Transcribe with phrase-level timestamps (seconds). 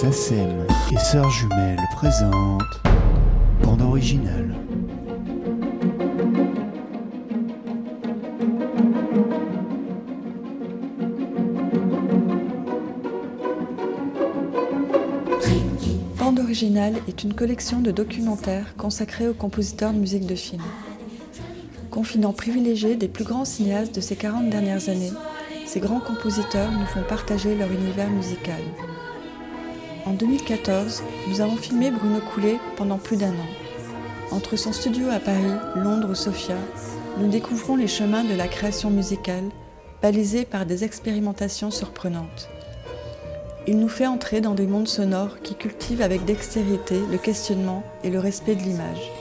[0.00, 2.62] SACEM et Sœurs Jumelles présentent
[3.64, 4.54] Bande originale.
[16.16, 20.62] Bande originale est une collection de documentaires consacrés aux compositeurs de musique de film.
[21.90, 25.10] Confident privilégié des plus grands cinéastes de ces 40 dernières années,
[25.66, 28.62] ces grands compositeurs nous font partager leur univers musical.
[30.08, 34.30] En 2014, nous avons filmé Bruno Coulet pendant plus d'un an.
[34.30, 36.56] Entre son studio à Paris, Londres ou Sofia,
[37.18, 39.44] nous découvrons les chemins de la création musicale,
[40.00, 42.48] balisés par des expérimentations surprenantes.
[43.66, 48.08] Il nous fait entrer dans des mondes sonores qui cultivent avec dextérité le questionnement et
[48.08, 49.12] le respect de l'image.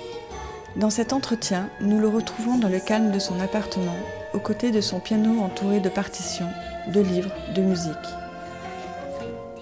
[0.77, 3.97] Dans cet entretien, nous le retrouvons dans le calme de son appartement,
[4.33, 6.49] aux côtés de son piano entouré de partitions,
[6.93, 7.91] de livres, de musique.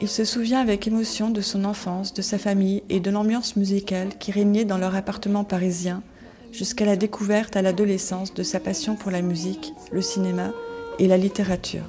[0.01, 4.09] Il se souvient avec émotion de son enfance, de sa famille et de l'ambiance musicale
[4.19, 6.03] qui régnait dans leur appartement parisien
[6.51, 10.51] jusqu'à la découverte à l'adolescence de sa passion pour la musique, le cinéma
[10.99, 11.83] et la littérature.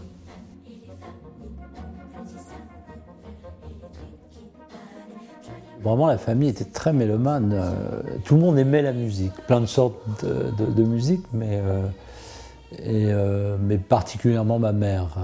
[5.82, 7.52] Vraiment, la famille était très mélomane.
[7.52, 11.82] euh, Tout le monde aimait la musique, plein de sortes de, musique, mais, euh,
[12.80, 15.16] euh, mais particulièrement ma mère.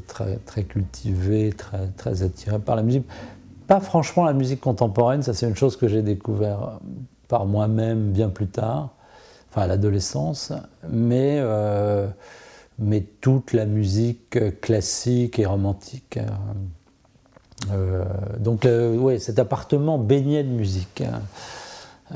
[0.00, 1.52] Très, très cultivée,
[1.96, 3.06] très, attirée par la musique.
[3.66, 6.80] Pas franchement la musique contemporaine, ça c'est une chose que j'ai découvert
[7.28, 8.90] par moi-même bien plus tard,
[9.50, 10.52] enfin à l'adolescence,
[10.88, 12.08] mais, euh,
[13.20, 16.18] toute la musique classique et romantique.
[16.18, 16.26] euh,
[17.72, 18.04] euh,
[18.40, 21.04] donc, euh, ouais, cet appartement baignait de musique.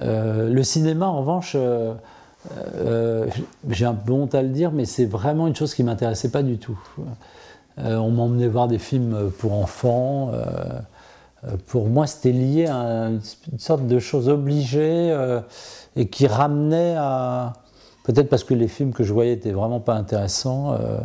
[0.02, 1.94] Euh, le cinéma, en revanche, euh,
[2.76, 3.26] euh,
[3.68, 6.42] j'ai un peu honte à le dire, mais c'est vraiment une chose qui m'intéressait pas
[6.42, 6.78] du tout.
[7.78, 10.30] Euh, on m'emmenait voir des films pour enfants.
[10.32, 10.44] euh,
[11.46, 13.20] euh, pour moi, c'était lié à une,
[13.58, 15.40] sorte de chose obligée euh,
[15.96, 17.54] et qui ramenait à.
[18.04, 20.98] Peut-être parce que les films que je voyais étaient vraiment pas intéressants, euh,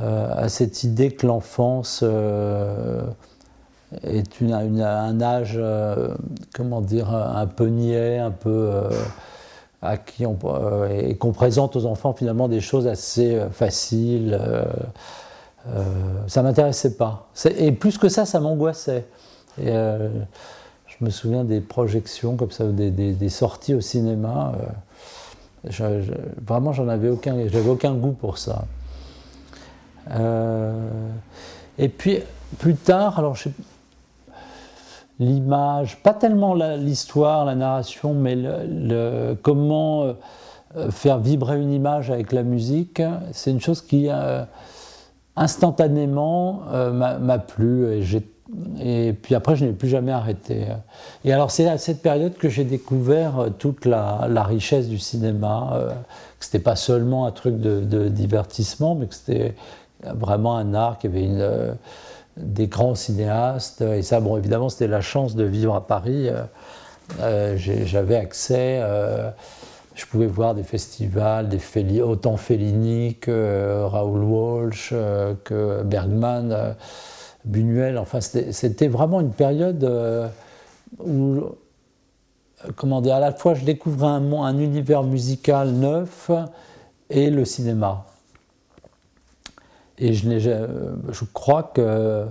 [0.00, 2.00] euh, à cette idée que l'enfance.
[2.02, 3.02] euh,
[4.04, 6.14] est un âge, euh,
[6.54, 8.88] comment dire, un peu niais, un peu euh,
[9.82, 14.38] à qui on euh, et qu'on présente aux enfants finalement des choses assez euh, faciles.
[15.68, 15.84] Euh,
[16.26, 17.28] ça m'intéressait pas.
[17.58, 19.04] Et plus que ça, ça m'angoissait.
[19.60, 20.08] Euh,
[20.86, 24.52] je me souviens des projections comme ça, des, sorties au cinéma.
[24.56, 24.66] euh,
[25.68, 26.12] je- je-
[26.46, 28.64] vraiment, j'en avais aucun, j'avais aucun goût pour ça.
[31.78, 32.20] Et puis
[32.58, 33.36] plus tard, alors
[35.20, 38.36] l'image, pas tellement l'histoire, la, narration, mais
[39.42, 40.14] comment
[40.90, 44.08] faire vibrer une image avec la musique, c'est une chose qui
[45.36, 47.86] instantanément euh, m'a plu
[48.80, 50.66] et, puis après je n'ai plus jamais arrêté.
[51.24, 55.70] Et alors c'est à cette période que j'ai découvert euh, toute la, richesse du cinéma,
[55.74, 55.88] euh,
[56.38, 59.54] que c'était pas seulement un truc de, divertissement, mais que c'était
[60.02, 61.76] vraiment un art qui avait une,
[62.36, 63.82] des grands cinéastes.
[63.82, 66.30] Et ça, bon, évidemment, c'était la chance de vivre à Paris.
[67.18, 68.82] J'avais accès,
[70.00, 71.50] je pouvais voir des festivals,
[72.02, 76.72] autant Fellini que euh, Raoul Walsh, euh, que Bergman, euh,
[77.44, 77.98] Buñuel.
[77.98, 79.84] Enfin, c'était vraiment une période
[81.04, 81.42] où,
[82.76, 86.30] comment à la fois je découvrais un, univers musical neuf
[87.10, 88.06] et le cinéma.
[89.98, 92.24] Et je crois que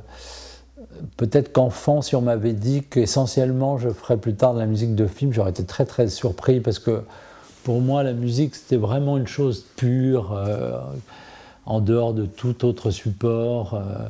[1.17, 5.05] peut-être qu'enfant, si on m'avait dit qu'essentiellement je ferais plus tard de la musique de
[5.05, 7.03] film, j'aurais été très très surpris parce que
[7.63, 10.79] pour moi la musique c'était vraiment une chose pure, euh,
[11.65, 13.75] en dehors de tout autre support.
[13.75, 14.07] euh.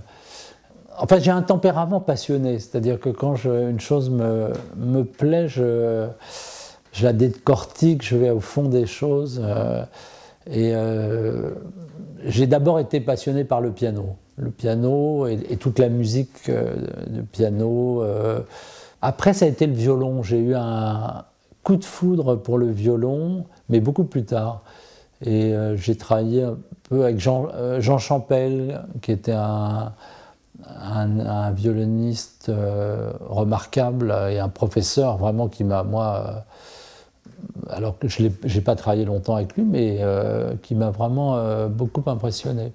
[1.02, 6.08] Enfin, j'ai un tempérament passionné, c'est-à-dire que quand une chose me, me plaît, je,
[6.92, 9.42] je la décortique, je vais au fond des choses.
[9.44, 9.84] euh,
[10.52, 11.52] et euh,
[12.26, 14.18] j'ai d'abord été passionné par le piano.
[14.38, 16.50] Le piano et, et toute la musique
[17.08, 18.04] du piano.
[19.02, 20.24] Après, ça a été le violon.
[20.24, 21.24] J'ai eu un
[21.64, 24.64] coup de foudre pour le violon, mais beaucoup plus tard.
[25.26, 29.94] Et euh, j'ai travaillé un peu avec Jean, euh, Champel, qui était un,
[31.54, 36.46] violoniste euh, remarquable et un professeur vraiment qui m'a, moi,
[37.70, 40.00] alors que je n'ai pas travaillé longtemps avec lui, mais
[40.62, 42.72] qui m'a vraiment beaucoup impressionné.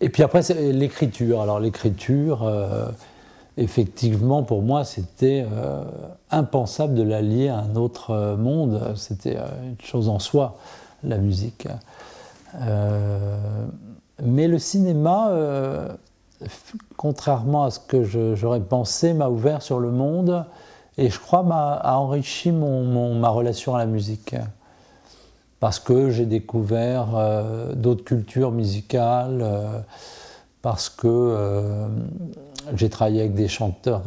[0.00, 1.42] Et puis après, c'est l'écriture.
[1.42, 2.50] Alors l'écriture,
[3.56, 5.82] effectivement, pour moi, c'était euh,
[6.30, 8.94] impensable de la lier à un autre euh, monde.
[8.96, 10.56] C'était euh, une chose en soi,
[11.02, 11.68] la musique.
[14.22, 15.30] Mais le cinéma,
[16.96, 18.02] contrairement à ce que
[18.34, 20.44] j'aurais pensé, m'a ouvert sur le monde
[20.98, 24.34] et je crois a enrichi mon, ma relation à la musique.
[25.60, 27.06] Parce que j'ai découvert
[27.76, 29.46] d'autres cultures musicales,
[30.60, 31.86] parce que
[32.76, 34.02] j'ai travaillé avec des chanteurs,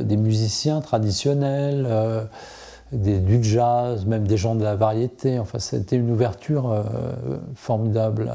[0.00, 1.88] des musiciens traditionnels,
[2.92, 5.38] des, du jazz, même des gens de la variété.
[5.38, 6.84] Enfin, c'était une ouverture
[7.54, 8.32] formidable.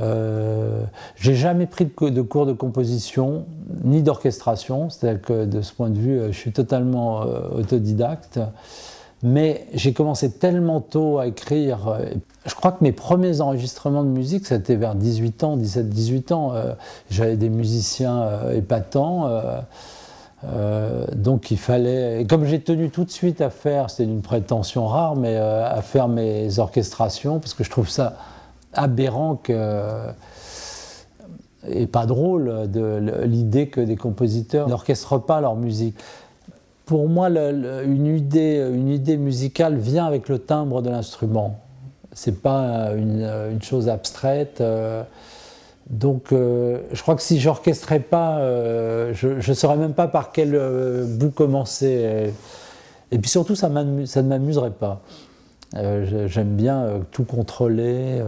[0.00, 0.82] Euh,
[1.16, 3.46] j'ai jamais pris de cours de composition
[3.84, 8.40] ni d'orchestration, c'est-à-dire que de ce point de vue, euh, je suis totalement euh, autodidacte.
[9.26, 11.98] Mais j'ai commencé tellement tôt à écrire.
[12.44, 16.52] Je crois que mes premiers enregistrements de musique, c'était vers 18 ans, 17-18 ans.
[17.10, 19.30] J'avais des musiciens épatants.
[21.16, 24.86] donc il fallait, et comme j'ai tenu tout de suite à faire, c'était une prétention
[24.86, 28.18] rare, mais à faire mes orchestrations, parce que je trouve ça
[28.74, 29.40] aberrant
[31.66, 35.96] et pas drôle de l'idée que des compositeurs n'orchestrent pas leur musique.
[36.86, 41.60] Pour moi, une, idée, une idée musicale vient avec le timbre de l'instrument.
[42.12, 44.60] C'est pas une, chose abstraite.
[44.60, 45.02] Euh,
[45.88, 50.30] donc, euh, je crois que si j'orchestrais pas, euh, je ne saurais même pas par
[50.30, 50.50] quel
[51.06, 52.32] bout commencer.
[53.10, 55.00] Et, puis surtout, ça, ne m'amuserait pas.
[56.26, 58.22] J'aime bien tout contrôler,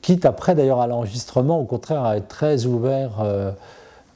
[0.00, 3.22] quitte après d'ailleurs à l'enregistrement, au contraire, à être très ouvert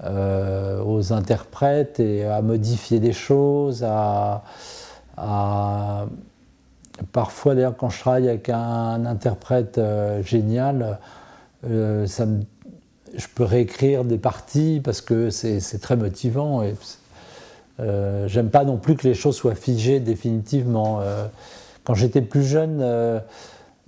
[0.04, 4.44] aux interprètes et à modifier des choses, à,
[7.12, 9.80] parfois d'ailleurs quand je travaille avec un, interprète
[10.22, 10.98] génial,
[11.62, 12.26] ça
[13.16, 16.62] je peux réécrire des parties parce que c'est très motivant
[17.78, 21.00] j'aime pas non plus que les choses soient figées définitivement.
[21.88, 23.18] Quand j'étais plus jeune, euh,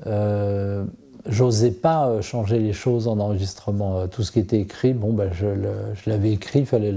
[0.06, 0.84] euh,
[1.26, 4.06] j'osais pas euh, changer les choses en enregistrement.
[4.08, 5.46] Tout ce qui était écrit, bon, ben, je,
[6.06, 6.94] l'avais écrit, il fallait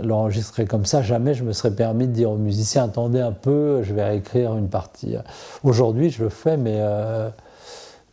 [0.00, 1.02] l'enregistrer comme ça.
[1.02, 4.56] Jamais je me serais permis de dire aux musiciens attendez un peu, je vais réécrire
[4.56, 5.16] une partie.
[5.64, 6.80] Aujourd'hui, je le fais, mais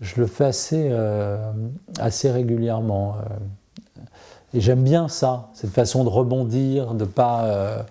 [0.02, 0.92] je le fais assez,
[2.00, 3.16] assez régulièrement.
[4.54, 7.86] Et j'aime bien ça, cette façon de rebondir, de pas,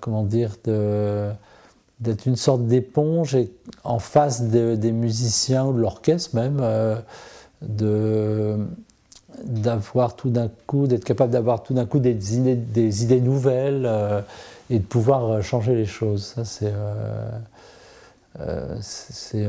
[0.00, 1.28] comment dire, de
[2.00, 3.36] d'être une sorte d'éponge
[3.84, 6.96] en face des musiciens ou de l'orchestre même, euh,
[10.16, 14.20] tout d'un coup, d'être capable d'avoir tout d'un coup des idées, des idées nouvelles euh,
[14.68, 16.34] et de pouvoir euh, changer les choses.
[16.34, 16.72] Ça, c'est
[18.82, 19.48] c'est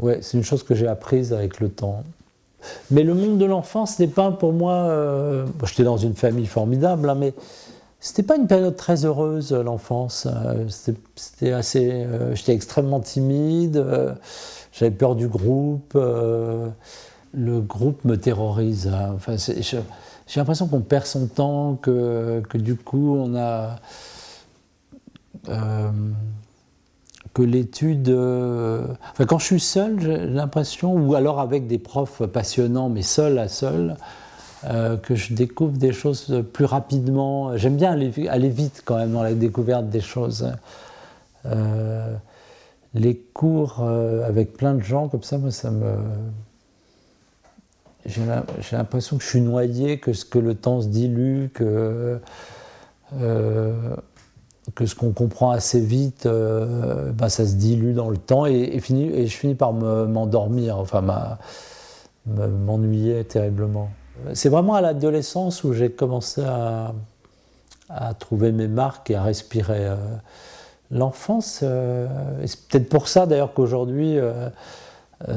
[0.00, 2.02] ouais, une chose que j'ai apprise avec le temps.
[2.90, 4.92] Mais le monde de l'enfance n'est pas pour moi.
[5.64, 7.32] J'étais dans une famille formidable, hein, mais
[8.00, 10.28] c'était pas une période très heureuse, l'enfance.
[10.30, 10.68] Euh,
[11.16, 11.90] c'était assez.
[11.90, 13.76] Euh, j'étais extrêmement timide.
[13.76, 14.14] Euh,
[14.72, 15.94] j'avais peur du groupe.
[15.94, 18.88] le groupe me terrorise.
[18.88, 19.14] Hein.
[19.16, 19.82] Enfin, j'ai
[20.36, 23.76] l'impression qu'on perd son temps, que, que, du coup on a.
[27.34, 28.10] que l'étude.
[28.10, 33.38] enfin, quand je suis seul, j'ai l'impression, ou alors avec des profs passionnants, mais seul
[33.40, 33.96] à seul,
[34.64, 37.56] euh, que je découvre des choses plus rapidement.
[37.56, 40.52] J'aime bien aller, vite quand même dans la découverte des choses.
[41.46, 42.12] Euh,
[42.94, 45.94] les cours euh, avec plein de gens comme ça, moi, ça me.
[48.06, 48.24] J'ai
[48.72, 52.18] l'impression que je suis noyé, que, que le temps se dilue, que,
[54.74, 59.36] que ce qu'on comprend assez vite, ben, ça se dilue dans le temps et je
[59.36, 61.04] finis par m'endormir, enfin
[62.26, 63.90] m'ennuyer terriblement.
[64.34, 66.92] C'est vraiment à l'adolescence où j'ai commencé à,
[68.18, 69.86] trouver mes marques et à respirer.
[69.86, 69.96] Euh,
[70.90, 72.06] l'enfance, euh,
[72.44, 74.50] c'est peut-être pour ça d'ailleurs qu'aujourd'hui, euh,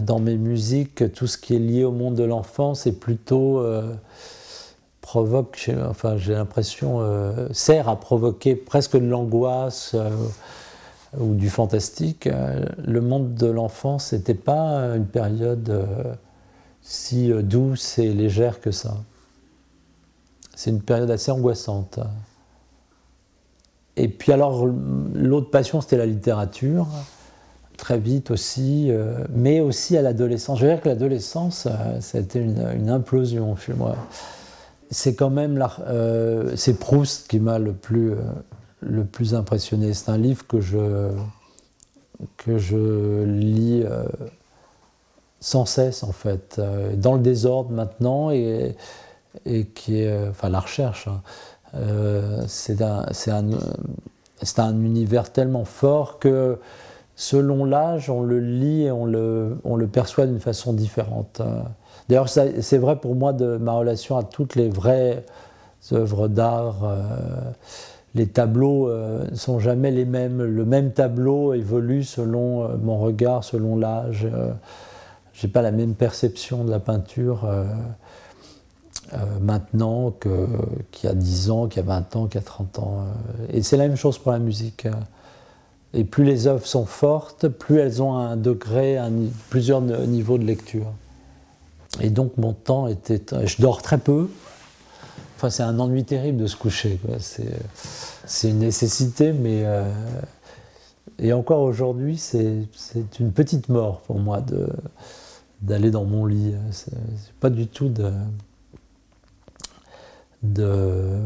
[0.01, 3.65] dans mes musiques, tout ce qui est lié au monde de l'enfance est plutôt
[4.99, 7.01] provoque, enfin j'ai l'impression,
[7.51, 9.95] sert à provoquer presque de l'angoisse
[11.17, 12.29] ou du fantastique.
[12.77, 15.85] Le monde de l'enfance n'était pas une période
[16.81, 18.97] si euh, douce et légère que ça.
[20.55, 21.99] C'est une période assez angoissante.
[23.97, 26.87] Et puis alors, l'autre passion, c'était la littérature,
[27.77, 30.59] très vite aussi, euh, mais aussi à l'adolescence.
[30.59, 33.95] Je veux dire que l'adolescence, euh, a été une, implosion chez moi.
[34.89, 35.63] C'est quand même,
[36.55, 38.13] c'est Proust qui m'a le plus,
[38.81, 39.93] le plus impressionné.
[39.93, 41.09] C'est un livre que je,
[42.35, 43.85] que je lis
[45.41, 48.75] sans cesse en fait, euh, dans le désordre maintenant et,
[49.73, 51.21] qui est, euh, enfin la recherche, hein.
[51.75, 53.49] euh, c'est un, un,
[54.57, 56.59] un, univers tellement fort que
[57.15, 61.41] selon l'âge, on le lit et on le, perçoit d'une façon différente.
[62.07, 65.23] D'ailleurs, c'est vrai pour moi de ma relation à toutes les vraies
[65.91, 66.77] œuvres d'art.
[68.15, 70.43] Les tableaux euh, sont jamais les mêmes.
[70.43, 74.27] Le même tableau évolue selon mon regard, selon l'âge.
[75.41, 77.49] Je n'ai pas la même perception de la peinture
[79.41, 82.77] maintenant qu'il y a 10 ans, qu'il y a 20 ans, qu'il y a 30
[82.77, 83.05] ans.
[83.49, 84.85] Et c'est la même chose pour la musique.
[85.95, 88.99] Et plus les œuvres sont fortes, plus elles ont un degré,
[89.49, 90.93] plusieurs niveaux de lecture.
[91.99, 93.19] Et donc mon temps était.
[93.45, 94.29] Je dors très peu.
[95.37, 96.99] Enfin, c'est un ennui terrible de se coucher.
[97.19, 99.63] C'est une nécessité, mais.
[99.65, 99.91] Euh,
[101.19, 102.67] et encore aujourd'hui, c'est
[103.19, 104.41] une petite mort pour moi
[105.61, 106.53] d'aller dans mon lit.
[106.71, 106.93] C'est
[107.39, 108.11] pas du tout de,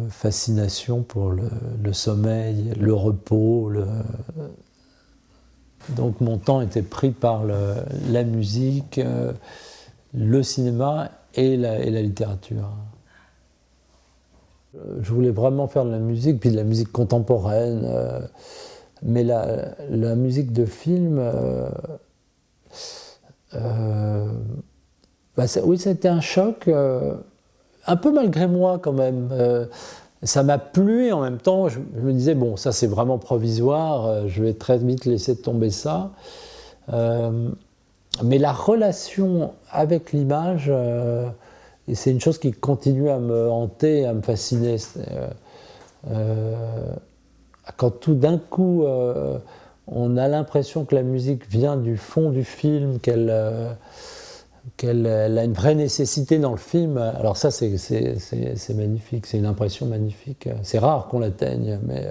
[0.10, 3.72] fascination pour le, sommeil, le repos.
[5.89, 8.98] Donc mon temps était pris par la musique.
[8.98, 9.34] Euh,
[10.15, 12.72] le cinéma et la, littérature.
[14.74, 18.22] Je voulais vraiment faire de la musique, puis de la musique contemporaine, euh,
[19.04, 21.70] mais la, musique de film, euh, euh,
[25.38, 26.69] bah, oui, c'était un choc,
[27.88, 29.29] un peu malgré moi quand même.
[30.24, 34.27] ça m'a plu et en même temps, je, me disais, bon, ça c'est vraiment provisoire,
[34.27, 36.12] je vais très vite laisser tomber ça
[38.24, 41.27] mais la relation avec l'image, euh,
[41.93, 44.77] c'est une chose qui continue à me hanter, à me fasciner.
[44.97, 45.27] Euh,
[46.12, 46.55] euh,
[47.77, 48.85] quand tout d'un coup,
[49.88, 53.34] on a l'impression que la musique vient du fond du film, qu'elle
[54.77, 57.70] qu'elle a une vraie nécessité dans le film, alors ça c'est
[58.75, 60.50] magnifique, c'est une impression magnifique.
[60.63, 62.08] C'est rare qu'on l'atteigne, mais,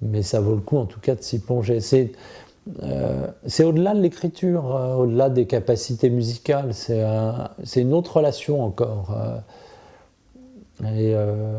[0.00, 1.80] mais ça vaut le coup en tout cas de s'y plonger.
[2.82, 9.16] Euh, c'est au-delà de l'écriture, euh, au-delà des capacités musicales, c'est une autre relation encore.
[10.84, 11.58] Euh,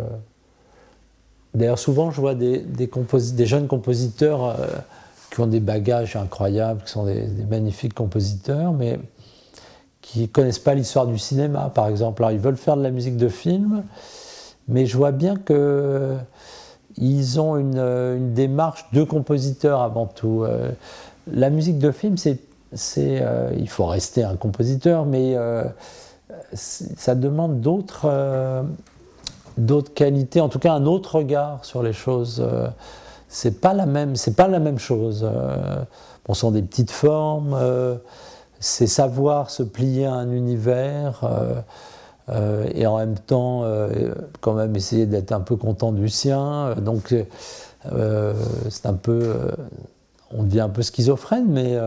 [1.53, 4.55] d'ailleurs, souvent, je vois des, des, jeunes compositeurs
[5.31, 8.99] qui ont des bagages incroyables, qui sont des, magnifiques compositeurs, mais
[10.01, 12.21] qui ne connaissent pas l'histoire du cinéma, par exemple.
[12.21, 13.83] Alors, ils veulent faire de la musique de film,
[14.67, 16.17] mais je vois bien que
[16.97, 20.43] ils ont euh, une, démarche de compositeur avant tout.
[20.43, 20.71] Euh,
[21.31, 22.39] la musique de film, c'est,
[22.99, 25.35] euh, il faut rester un compositeur, mais
[26.53, 28.63] ça demande d'autres,
[29.57, 32.43] d'autres qualités, en tout cas un autre regard sur les choses.
[33.33, 35.27] C'est pas la même, c'est pas la même chose.
[36.25, 37.57] Bon, ce sont des petites formes,
[38.59, 41.23] c'est savoir se plier à un univers.
[42.29, 46.75] Euh, et en même temps euh, quand même essayer d'être un peu content du sien.
[46.75, 47.13] Donc
[47.91, 48.33] euh,
[48.69, 49.35] c'est un peu,
[50.31, 51.77] on devient un peu schizophrène, mais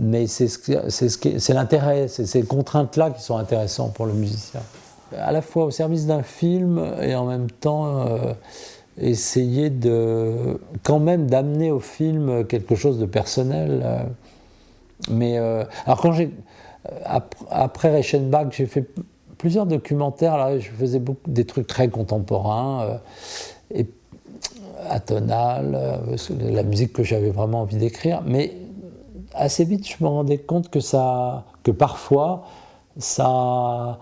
[0.00, 4.60] mais c'est ce l'intérêt, c'est ces contraintes-là qui sont intéressantes pour le musicien.
[5.16, 8.06] À la fois au service d'un film et en même temps
[8.98, 14.06] essayer de quand même d'amener au film quelque chose de personnel.
[15.10, 16.30] mais alors quand j'ai
[17.50, 18.86] après Reichenbach, j'ai fait
[19.38, 20.36] plusieurs documentaires.
[20.36, 22.96] Là, je faisais beaucoup, des trucs très contemporains, euh,
[23.74, 23.86] et
[24.88, 28.22] atonal, euh, la musique que j'avais vraiment envie d'écrire.
[28.26, 28.54] Mais
[29.32, 32.44] assez vite, je me rendais compte que, ça, que parfois,
[32.98, 33.98] ça,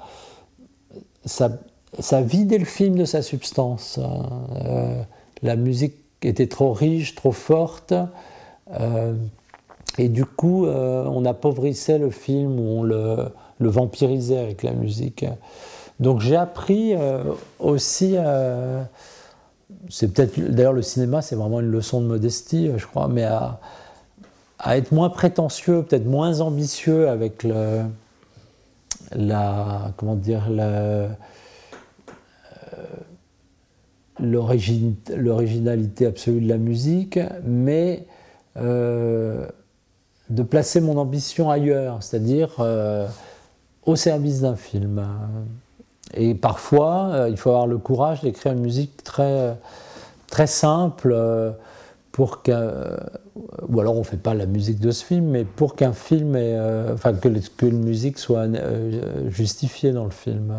[1.25, 1.51] ça,
[1.99, 3.99] ça vidait le film de sa substance.
[4.01, 5.03] Euh,
[5.43, 7.95] la musique était trop riche, trop forte.
[9.99, 15.25] Et du coup, euh, on appauvrissait le film on le, vampirisait avec la musique.
[16.01, 17.23] Donc j'ai appris euh,
[17.61, 18.83] aussi, euh,
[19.89, 23.61] c'est peut-être, d'ailleurs le cinéma c'est vraiment une leçon de modestie, je crois, mais à,
[24.65, 27.45] être moins prétentieux, peut-être moins ambitieux avec
[29.13, 30.49] la, comment dire,
[34.23, 38.07] l'originalité absolue de la musique, mais
[40.33, 43.07] de placer mon ambition ailleurs, c'est-à-dire euh,
[43.85, 45.07] au service d'un film.
[46.15, 49.57] Et parfois, euh, il faut avoir le courage d'écrire une musique très,
[50.29, 51.53] très simple euh,
[52.13, 52.97] pour qu'un.
[53.69, 56.37] ou alors on ne fait pas la musique de ce film, mais pour qu'un film,
[56.93, 58.47] enfin que, que, une musique soit
[59.29, 60.55] justifiée dans le film.